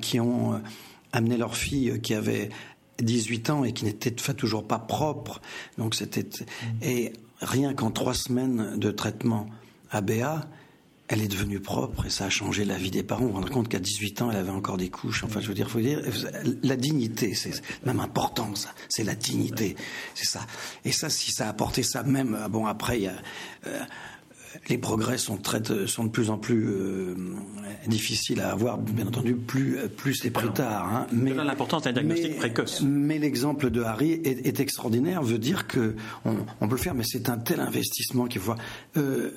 [0.00, 0.60] qui ont
[1.12, 2.50] amené leur fille qui avait
[3.00, 5.40] 18 ans et qui n'était toujours pas propre.
[5.78, 6.26] Donc c'était
[6.82, 9.46] et rien qu'en trois semaines de traitement
[9.90, 10.46] à Béa,
[11.08, 13.24] elle est devenue propre et ça a changé la vie des parents.
[13.24, 15.22] On vous rend compte qu'à 18 ans, elle avait encore des couches.
[15.24, 16.00] Enfin, je veux dire, faut dire,
[16.62, 17.52] la dignité, c'est
[17.84, 18.70] même important, ça.
[18.88, 19.76] C'est la dignité,
[20.14, 20.40] c'est ça.
[20.84, 23.16] Et ça, si ça a apporté ça, même bon après, il y a,
[23.66, 23.80] euh,
[24.68, 27.14] les progrès sont, très, sont de plus en plus euh,
[27.86, 30.94] difficiles à avoir, bien entendu, plus, plus et plus tard.
[30.94, 31.06] Hein.
[31.12, 32.82] Mais l'importance d'un diagnostic précoce.
[32.82, 36.34] Mais l'exemple de Harry est, extraordinaire, veut dire que on,
[36.68, 38.54] peut le faire, mais c'est un tel investissement qu'il faut.
[38.96, 39.30] Euh,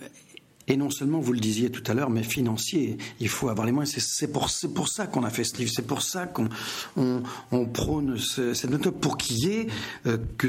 [0.68, 2.98] et non seulement, vous le disiez tout à l'heure, mais financier.
[3.22, 3.96] Il faut avoir les moyens.
[4.04, 5.72] C'est pour, pour ça qu'on a fait ce livre.
[5.74, 6.50] C'est pour ça qu'on
[6.98, 9.68] on, prône cette méthode pour qu'il y ait
[10.08, 10.48] euh, que,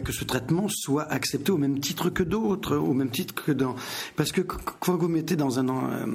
[0.00, 3.74] que ce traitement soit accepté au même titre que d'autres, au même titre que dans.
[4.14, 6.06] Parce que quand vous mettez dans un, euh,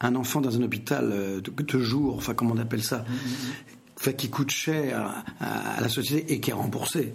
[0.00, 3.04] un enfant dans un hôpital euh, de, jour, enfin, comment on appelle ça,
[3.96, 7.14] enfin, qui coûte cher à la société et qui est remboursé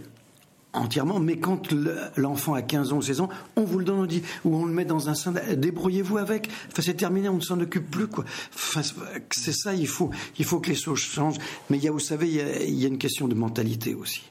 [0.74, 1.74] entièrement, mais quand
[2.16, 4.66] l'enfant a 15 ans ou 16 ans, on vous le donne, on dit, ou on
[4.66, 8.08] le met dans un sein, débrouillez-vous avec, enfin, c'est terminé, on ne s'en occupe plus,
[8.08, 8.26] quoi.
[8.54, 8.82] Enfin,
[9.32, 11.40] c'est ça, il faut, il faut que les choses changent.
[11.70, 14.24] Mais il y a, vous savez, il y a, une question de mentalité aussi.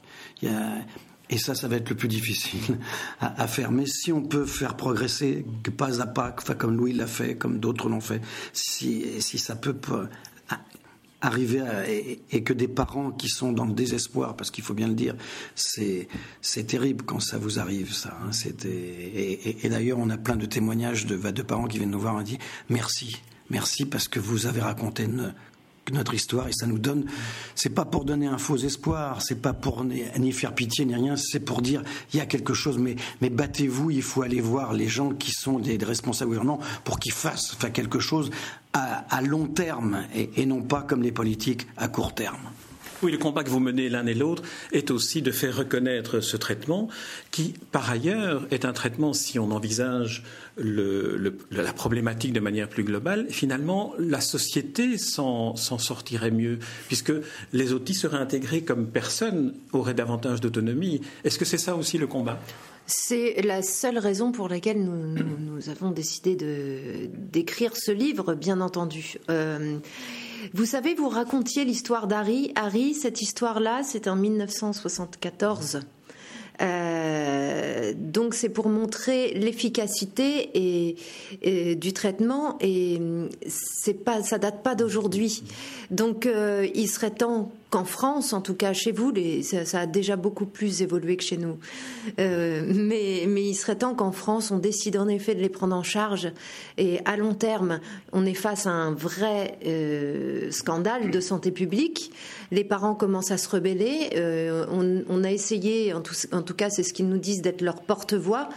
[1.31, 2.79] Et ça, ça va être le plus difficile
[3.19, 3.71] à, faire.
[3.71, 5.45] Mais si on peut faire progresser
[5.77, 8.21] pas à pas, enfin, comme Louis l'a fait, comme d'autres l'ont fait,
[8.51, 9.75] si, si ça peut
[11.21, 11.61] arriver
[12.31, 15.15] et, que des parents qui sont dans le désespoir, parce qu'il faut bien le dire,
[15.55, 16.07] c'est
[16.67, 18.17] terrible quand ça vous arrive, ça.
[18.23, 18.31] Hein,
[18.65, 22.37] et, d'ailleurs, on a plein de témoignages de, parents qui viennent nous voir et disent
[22.69, 25.07] merci, merci parce que vous avez raconté
[25.93, 27.05] notre histoire et ça nous donne.
[27.55, 31.15] C'est pas pour donner un faux espoir, c'est pas pour ni, faire pitié ni rien,
[31.15, 32.95] c'est pour dire il y a quelque chose, mais,
[33.29, 37.57] battez-vous, il faut aller voir les gens qui sont des, responsables gouvernements pour qu'ils fassent,
[37.73, 38.29] quelque chose
[38.73, 42.37] à, long terme et non pas comme les politiques à court terme.
[43.01, 46.35] Oui, le combat que vous menez l'un et l'autre est aussi de faire reconnaître ce
[46.35, 46.89] traitement,
[47.31, 50.23] qui, par ailleurs, est un traitement, si on envisage
[50.57, 57.13] la problématique de manière plus globale, finalement, la société s'en sortirait mieux, puisque
[57.53, 61.01] les autistes seraient intégrés comme personne auraient davantage d'autonomie.
[61.23, 62.39] Est-ce que c'est ça aussi le combat?
[62.85, 66.35] C'est la seule raison pour laquelle nous, avons décidé
[67.13, 69.17] d'écrire ce livre, bien entendu.
[69.29, 69.77] Euh,
[70.53, 72.51] vous savez, vous racontiez l'histoire d'Harry.
[72.55, 75.81] Harry, cette histoire-là, c'est en 1974.
[76.61, 80.95] Euh, donc c'est pour montrer l'efficacité
[81.41, 82.99] du traitement et
[83.47, 85.43] c'est pas ça date pas d'aujourd'hui.
[85.89, 89.85] Donc euh, il serait temps qu'en France, en tout cas chez vous, les, ça, a
[89.85, 91.57] déjà beaucoup plus évolué que chez nous.
[92.19, 95.75] Euh, mais, mais il serait temps qu'en France, on décide en effet de les prendre
[95.75, 96.31] en charge
[96.77, 97.79] et à long terme,
[98.11, 102.11] on est face à un vrai euh, scandale de santé publique.
[102.51, 104.11] Les parents commencent à se rebeller.
[104.15, 107.41] Euh, on, on, a essayé, en tout, en tout cas, c'est ce qu'ils nous disent,
[107.41, 108.49] d'être leur porte-voix.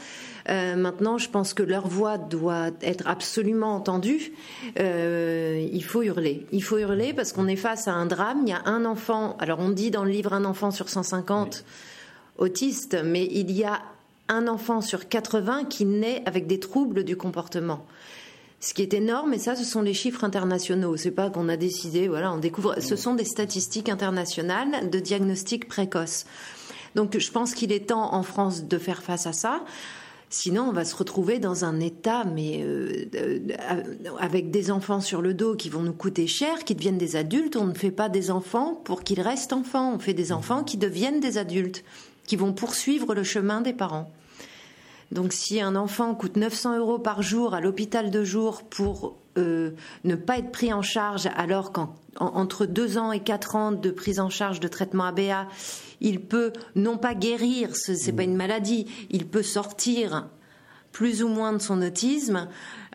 [0.48, 4.32] Euh, maintenant, je pense que leur voix doit être absolument entendue.
[4.78, 6.46] Euh, il faut hurler.
[6.52, 8.42] Il faut hurler parce qu'on est face à un drame.
[8.42, 9.36] Il y a un enfant.
[9.38, 11.64] Alors, on dit dans le livre un enfant sur 150
[12.38, 13.82] autiste, mais il y a
[14.28, 17.84] un enfant sur 80 qui naît avec des troubles du comportement.
[18.60, 20.96] Ce qui est énorme, et ça, ce sont les chiffres internationaux.
[20.96, 22.76] C'est pas qu'on a décidé, voilà, on découvre.
[22.80, 26.26] Ce sont des statistiques internationales de diagnostic précoce.
[26.94, 29.64] Donc, je pense qu'il est temps en France de faire face à ça.
[30.32, 33.42] Sinon, on va se retrouver dans un état, mais euh, euh,
[34.18, 37.54] avec des enfants sur le dos qui vont nous coûter cher, qui deviennent des adultes.
[37.54, 39.92] On ne fait pas des enfants pour qu'ils restent enfants.
[39.94, 41.84] On fait des enfants qui deviennent des adultes,
[42.26, 44.10] qui vont poursuivre le chemin des parents.
[45.10, 49.70] Donc, si un enfant coûte 900 euros par jour à l'hôpital de jour pour euh,
[50.04, 54.20] ne pas être pris en charge, alors qu'entre deux ans et quatre ans de prise
[54.20, 55.48] en charge de traitement ABA,
[56.00, 60.28] il peut non pas guérir, ce n'est pas une maladie, il peut sortir
[60.92, 62.48] plus ou moins de son autisme,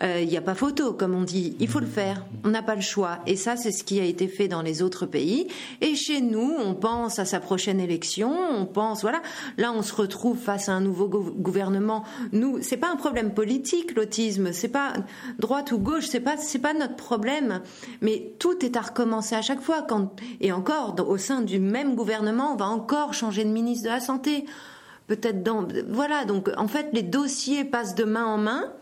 [0.04, 1.56] euh, il n'y a pas photo, comme on dit.
[1.60, 2.24] Il faut le faire.
[2.44, 3.20] On n'a pas le choix.
[3.26, 5.48] Et ça, c'est ce qui a été fait dans les autres pays.
[5.82, 8.32] Et chez nous, on pense à sa prochaine élection.
[8.32, 9.22] On pense, voilà.
[9.58, 12.04] Là, on se retrouve face à un nouveau gouvernement.
[12.32, 14.54] Nous, c'est pas un problème politique, l'autisme.
[14.54, 14.94] C'est pas
[15.40, 16.06] droite ou gauche.
[16.08, 17.62] C'est pas, c'est pas notre problème.
[18.02, 19.82] Mais tout est à recommencer à chaque fois.
[19.82, 23.90] Quand, et encore, au sein du même gouvernement, on va encore changer de ministre de
[23.90, 24.46] la Santé
[25.08, 28.74] peut-être dans voilà donc en fait les dossiers passent de main en main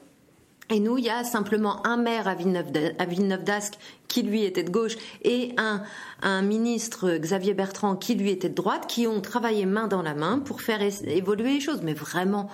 [0.70, 4.72] et nous, il y a simplement un maire à Villeneuve d'Ascq qui lui était de
[4.72, 5.84] gauche et un,
[6.24, 10.16] un ministre Xavier Bertrand qui lui était de droite qui ont travaillé main dans la
[10.16, 11.82] main pour faire évoluer les choses.
[11.84, 12.50] Mais vraiment,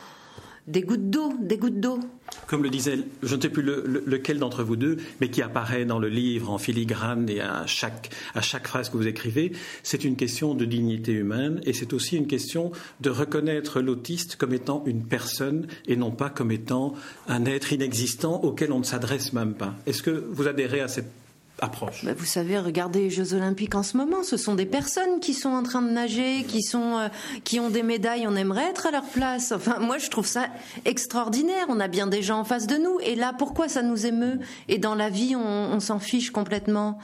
[0.68, 2.00] des gouttes d'eau, des gouttes d'eau.
[2.48, 6.00] Comme le disait, je ne sais plus lequel d'entre vous deux, mais qui apparaît dans
[6.00, 9.52] le livre en filigrane et à chaque, à chaque phrase que vous écrivez,
[9.84, 12.72] c'est une question de dignité humaine et c'est aussi une question
[13.02, 16.94] de reconnaître l'autiste comme étant une personne et non pas comme étant
[17.28, 19.76] un être inexistant auquel on ne s'adresse même pas.
[19.86, 21.21] Est-ce que vous adhérez à cette
[21.62, 25.20] approche bah, Vous savez, regardez les Jeux Olympiques en ce moment, ce sont des personnes
[25.20, 27.08] qui sont en train de nager, qui, sont, euh,
[27.44, 29.52] qui ont des médailles, on aimerait être à leur place.
[29.52, 30.48] Enfin, moi, je trouve ça
[30.86, 31.66] extraordinaire.
[31.70, 33.00] On a bien des gens en face de nous.
[33.04, 34.40] Et là, pourquoi ça nous émeut?
[34.68, 37.00] Et dans la vie, on s'en fiche complètement.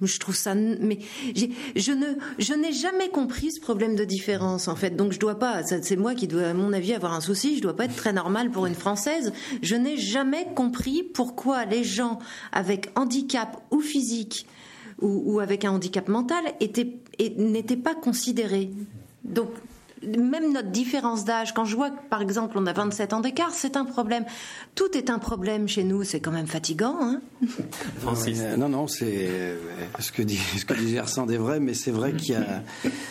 [0.00, 0.98] Je trouve ça, mais
[1.34, 2.06] je ne,
[2.38, 4.90] je n'ai jamais compris ce problème de différence en fait.
[4.90, 7.56] Donc je dois pas, c'est moi qui dois, à mon avis, avoir un souci.
[7.56, 9.32] Je dois pas être très normale pour une française.
[9.62, 12.18] Je n'ai jamais compris pourquoi les gens
[12.52, 14.46] avec handicap ou physique
[15.00, 16.98] ou, avec un handicap mental étaient,
[17.36, 18.70] n'étaient pas considérés.
[19.24, 19.50] Donc
[20.02, 23.50] même notre différence d'âge, quand je vois que par exemple on a 27 ans d'écart,
[23.52, 24.24] c'est un problème.
[24.74, 26.96] Tout est un problème chez nous, c'est quand même fatigant.
[27.00, 27.20] Hein
[28.58, 29.56] non, non, c'est euh,
[29.98, 32.62] ce que, dit, ce que disait Arsène est vrai, mais c'est vrai qu'il y a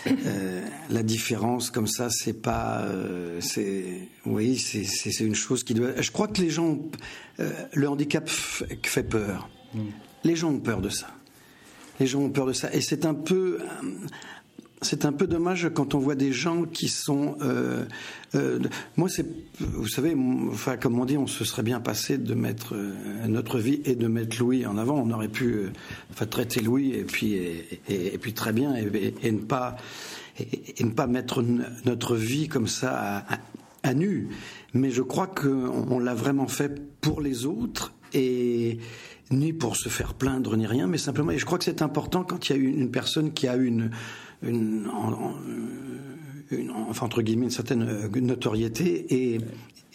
[0.08, 2.82] euh, la différence comme ça, c'est pas.
[2.82, 6.02] Euh, c'est oui, c'est une chose qui doit.
[6.02, 6.78] Je crois que les gens.
[7.74, 9.50] le handicap fait peur.
[9.74, 9.80] Mm.
[10.24, 11.08] Les gens ont peur de ça.
[12.00, 12.72] Les gens ont peur de ça.
[12.74, 13.60] Et c'est un peu
[14.82, 17.36] c'est un peu dommage quand on voit des gens qui sont.
[17.42, 17.86] Euh,
[18.36, 18.60] euh,
[18.96, 19.26] moi, c'est,
[19.60, 20.16] vous savez,
[20.52, 22.94] enfin, comme on dit, on se serait bien passé de mettre euh,
[23.28, 25.02] notre vie et de mettre Louis en avant.
[25.02, 25.68] On aurait pu,
[26.12, 27.34] enfin, traiter Louis et puis
[27.90, 29.78] et, puis très bien et, ne pas
[30.40, 31.44] et, ne pas mettre
[31.86, 33.26] notre vie comme ça
[33.82, 34.30] à, nu.
[34.74, 38.78] Mais je crois qu'on l'a vraiment fait pour les autres et
[39.32, 41.32] ni pour se faire plaindre ni rien, mais simplement.
[41.32, 43.90] Et je crois que c'est important quand il y a une personne qui a une
[44.44, 44.88] une,
[46.52, 49.40] une, enfin entre guillemets une certaine euh, notoriété et,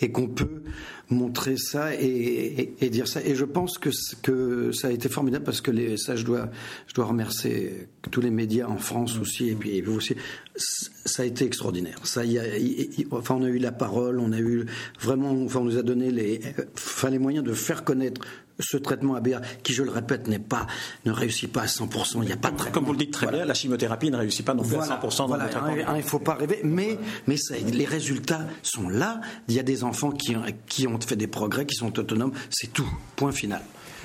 [0.01, 0.63] et qu'on peut
[1.13, 3.21] montrer ça et, et, dire ça.
[3.25, 3.91] Et je pense que,
[4.23, 6.49] que ça a été formidable parce que les, ça, je dois,
[6.87, 10.17] je dois remercier tous les médias en France aussi et puis vous aussi.
[10.57, 11.99] Ça a été extraordinaire.
[12.05, 12.43] Ça, y a,
[13.11, 14.67] enfin, on a eu la parole, on a eu
[15.01, 16.41] vraiment, enfin, on nous a donné les,
[16.75, 18.21] enfin, les moyens de faire connaître
[18.63, 20.67] ce traitement ABA, qui, je le répète, n'est pas,
[21.05, 22.19] ne réussit pas à 100%.
[22.23, 24.45] Il n'y a pas de Comme vous le dites très bien, la chimiothérapie ne réussit
[24.45, 25.49] pas non plus à 100% dans voilà,
[25.93, 27.37] Il ne faut pas rêver, mais, mais
[27.73, 29.21] les résultats sont là.
[29.49, 32.33] Il y a des enfants qui, qui ont fait des progrès, qui sont autonomes.
[32.51, 32.89] C'est tout.
[33.17, 33.63] Point final.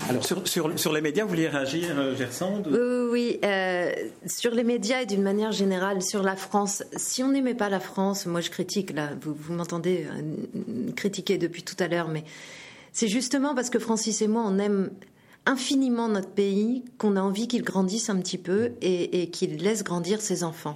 [0.09, 2.67] Alors, sur, sur, les médias, vous vouliez réagir, euh, Gersande
[3.11, 3.91] Oui, euh,
[4.25, 6.83] sur les médias et d'une manière générale, sur la France.
[6.95, 11.37] Si on n'aimait pas la France, moi je critique, là, vous, vous m'entendez euh, critiquer
[11.37, 12.23] depuis tout à l'heure, mais
[12.93, 14.91] c'est justement parce que Francis et moi, on aime
[15.45, 20.21] infiniment notre pays qu'on a envie qu'il grandisse un petit peu et, qu'il laisse grandir
[20.21, 20.75] ses enfants.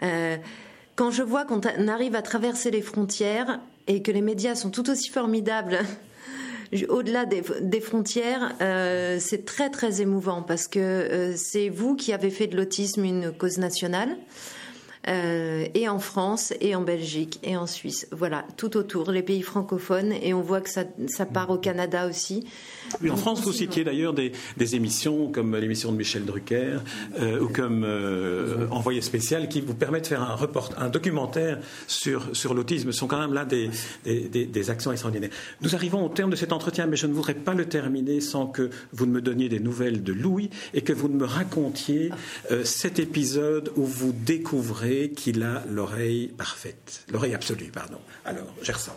[0.00, 4.90] quand je vois qu'on arrive à traverser les frontières et que les médias sont tout
[4.90, 5.80] aussi formidables
[6.88, 12.30] au-delà des, frontières, euh, c'est très très émouvant parce que euh, c'est vous qui avez
[12.30, 14.16] fait de l'autisme une cause nationale.
[15.08, 18.08] Euh, et en France, et en Belgique, et en Suisse.
[18.10, 20.84] Voilà, tout autour, les pays francophones, et on voit que ça,
[21.26, 22.44] part au Canada aussi.
[23.08, 24.32] En France, vous citiez d'ailleurs des,
[24.74, 26.78] émissions comme l'émission de Michel Drucker
[27.20, 31.60] euh, ou comme euh, Envoyé spécial qui vous permettent de faire un, report, un documentaire
[31.86, 32.90] sur, sur l'autisme.
[32.90, 33.70] Ce sont quand même là des,
[34.04, 35.30] des, actions extraordinaires.
[35.62, 38.46] Nous arrivons au terme de cet entretien, mais je ne voudrais pas le terminer sans
[38.46, 42.10] que vous ne me donniez des nouvelles de Louis et que vous ne me racontiez
[42.64, 48.00] cet épisode où vous découvrez qu'il a l'oreille parfaite, l'oreille absolue, pardon.
[48.24, 48.92] Alors, Gerson.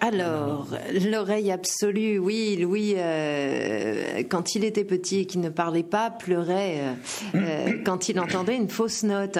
[0.00, 0.68] Alors,
[1.10, 6.80] l'oreille absolue, oui, Louis, euh, quand il était petit et qu'il ne parlait pas, pleurait
[6.80, 6.92] euh,
[7.34, 9.38] euh, quand il entendait une fausse note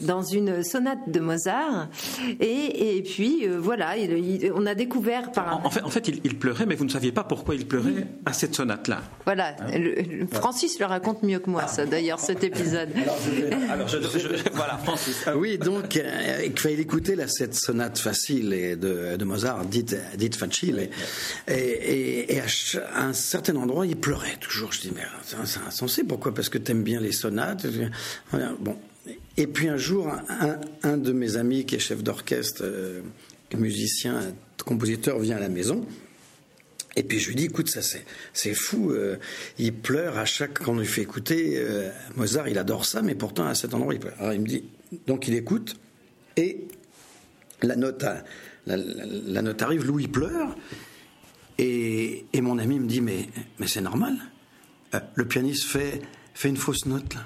[0.00, 1.88] dans une sonate de Mozart.
[2.40, 3.94] Et, puis, voilà,
[4.54, 5.66] on a découvert par...
[5.66, 8.32] En, fait, en fait il, pleurait, mais vous ne saviez pas pourquoi il pleurait à
[8.32, 9.00] cette sonate-là.
[9.24, 12.90] Voilà, hein Francis le raconte mieux que moi, ça, d'ailleurs, cet épisode.
[13.70, 13.98] Alors, je,
[14.52, 15.24] voilà, Francis.
[15.36, 16.00] Oui, donc,
[16.44, 20.90] il fallait écouter là, cette sonate facile de, de Mozart dite, dite facile.
[21.48, 24.72] Et, à, un certain endroit, il pleurait toujours.
[24.72, 26.34] Je dis, mais c'est insensé, pourquoi?
[26.34, 27.66] Parce que tu aimes bien les sonates.
[28.60, 28.76] Bon.
[29.36, 30.10] Et puis un jour,
[30.82, 33.02] un, de mes amis qui est chef d'orchestre, euh,
[33.54, 34.20] musicien,
[34.64, 35.86] compositeur, vient à la maison.
[36.96, 37.80] Et puis je lui dis, écoute, ça
[38.32, 38.92] c'est, fou.
[38.92, 39.16] Euh,
[39.58, 42.48] il pleure à chaque quand on lui fait écouter euh, Mozart.
[42.48, 44.14] Il adore ça, mais pourtant à cet endroit il pleure.
[44.20, 44.64] Alors il me dit,
[45.06, 45.76] donc il écoute
[46.36, 46.68] et
[47.62, 48.22] la note a,
[48.66, 50.56] la, note arrive, Louis pleure,
[51.58, 54.16] et, mon ami me dit Mais, mais c'est normal.
[54.94, 56.02] Euh, le pianiste fait,
[56.34, 57.20] fait une fausse note, là.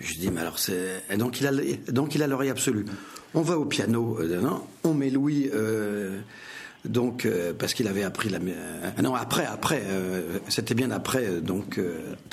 [0.00, 1.02] Je dis Mais alors, c'est.
[1.16, 1.52] Donc il a,
[1.92, 2.84] donc il a l'oreille absolue.
[3.34, 4.42] On va au piano, euh,
[4.84, 5.50] on met Louis.
[5.52, 6.20] Euh,
[6.84, 8.38] donc parce qu'il avait appris la
[9.02, 9.82] non après après
[10.48, 11.78] c'était bien après donc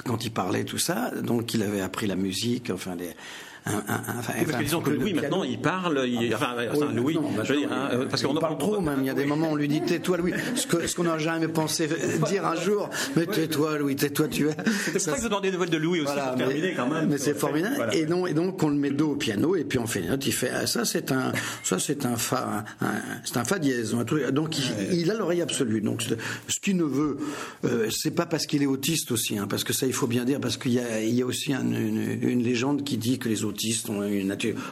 [0.05, 3.09] quand il parlait tout ça donc il avait appris la musique enfin les
[3.65, 4.27] parce
[4.59, 6.55] que disons que Louis maintenant il parle, il, enfin,
[6.93, 8.99] Louis, je veux dire, hein, parce qu'on parle trop même.
[8.99, 11.47] Il y a des moments où on lui dit tais-toi Louis, ce qu'on n'a jamais
[11.47, 11.89] pensé
[12.27, 14.55] dire un jour, mais tais-toi Louis, tais-toi tu es.
[14.83, 17.09] C'est pour ça que je demandais des nouvelles de Louis aussi pour terminer quand même.
[17.09, 17.89] Mais c'est formidable.
[17.93, 20.09] Et donc et donc on le met dos au piano et puis on fait une
[20.09, 20.25] note.
[20.27, 21.31] Il fait ah, ça c'est un
[21.63, 22.65] ça c'est un fa
[23.23, 23.95] c'est un fa dièse.
[24.31, 24.57] Donc
[24.91, 25.81] il, a l'oreille absolue.
[25.81, 26.03] Donc
[26.47, 27.17] ce qu'il ne veut,
[27.65, 30.23] euh, c'est pas parce qu'il est autiste aussi, hein, parce que ça il faut bien
[30.23, 33.27] dire, parce qu'il y a il y a aussi une, une légende qui dit que
[33.27, 33.54] les autres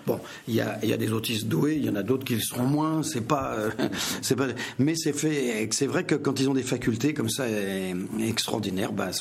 [0.05, 2.35] Bon, il y a, y a, des autistes doués, il y en a d'autres qui
[2.35, 3.03] le seront moins.
[3.03, 3.71] C'est pas, euh,
[4.37, 4.47] pas.
[4.79, 5.67] Mais c'est fait.
[5.71, 7.45] C'est vrai que quand ils ont des facultés comme ça
[8.19, 9.11] extraordinaires, bah,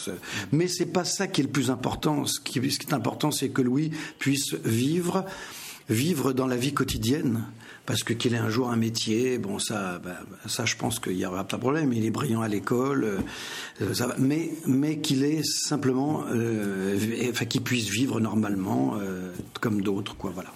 [0.52, 2.26] mais c'est pas ça qui est le plus important.
[2.26, 5.24] Ce qui, ce qui est important, c'est que Louis puisse vivre,
[5.88, 7.44] vivre dans la vie quotidienne
[7.86, 11.16] parce que qu'il ait un jour un métier, bon ça, bah, ça je pense qu'il
[11.16, 11.92] y aura pas de problème.
[11.92, 13.18] Il est brillant à l'école,
[13.80, 16.96] euh, ça mais mais qu'il ait simplement, euh,
[17.30, 20.50] enfin qu'il puisse vivre normalement euh, comme d'autres, quoi, voilà.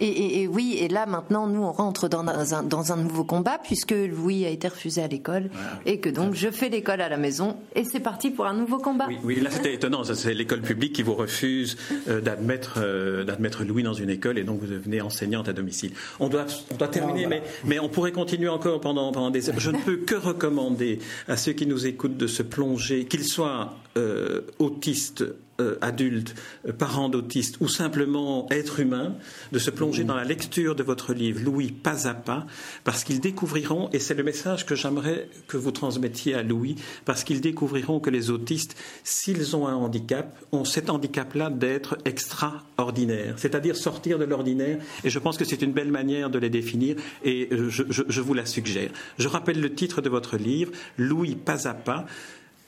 [0.00, 3.92] Et, oui, et là maintenant, nous on rentre dans un, dans un nouveau combat puisque
[3.92, 5.50] Louis a été refusé à l'école
[5.86, 8.78] et que donc je fais l'école à la maison et c'est parti pour un nouveau
[8.78, 9.06] combat.
[9.22, 11.76] Oui, là c'était étonnant, c'est l'école publique qui vous refuse
[12.08, 15.92] euh, d'admettre euh, d'admettre Louis dans une école et donc vous devenez enseignante à domicile.
[16.20, 19.60] On doit on doit terminer, mais mais on pourrait continuer encore pendant pendant des heures.
[19.60, 23.74] Je ne peux que recommander à ceux qui nous écoutent de se plonger, qu'ils soient
[23.96, 25.24] euh, autistes
[25.60, 26.34] euh, adultes,
[26.66, 29.14] euh, parents d'autistes ou simplement êtres humains,
[29.52, 32.46] de se plonger dans la lecture de votre livre Louis pas à pas,
[32.82, 37.24] parce qu'ils découvriront, et c'est le message que j'aimerais que vous transmettiez à Louis, parce
[37.24, 43.76] qu'ils découvriront que les autistes, s'ils ont un handicap, ont cet handicap-là d'être extraordinaire, c'est-à-dire
[43.76, 47.48] sortir de l'ordinaire, et je pense que c'est une belle manière de les définir, et
[47.52, 48.90] euh, je, je vous la suggère.
[49.18, 52.06] Je rappelle le titre de votre livre, Louis pas à pas.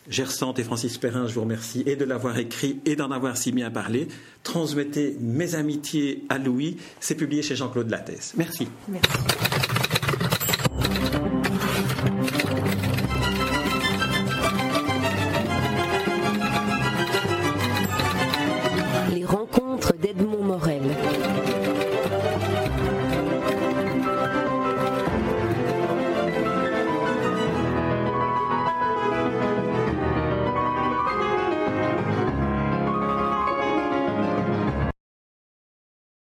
[0.08, 3.52] Gersante et Francis Perrin, je vous remercie et de l'avoir écrit et d'en avoir si
[3.52, 4.08] bien parlé.
[4.42, 6.76] Transmettez mes amitiés à Louis.
[7.00, 8.34] C'est publié chez Jean-Claude Lattès.
[8.36, 8.68] Merci.
[8.88, 9.08] Merci.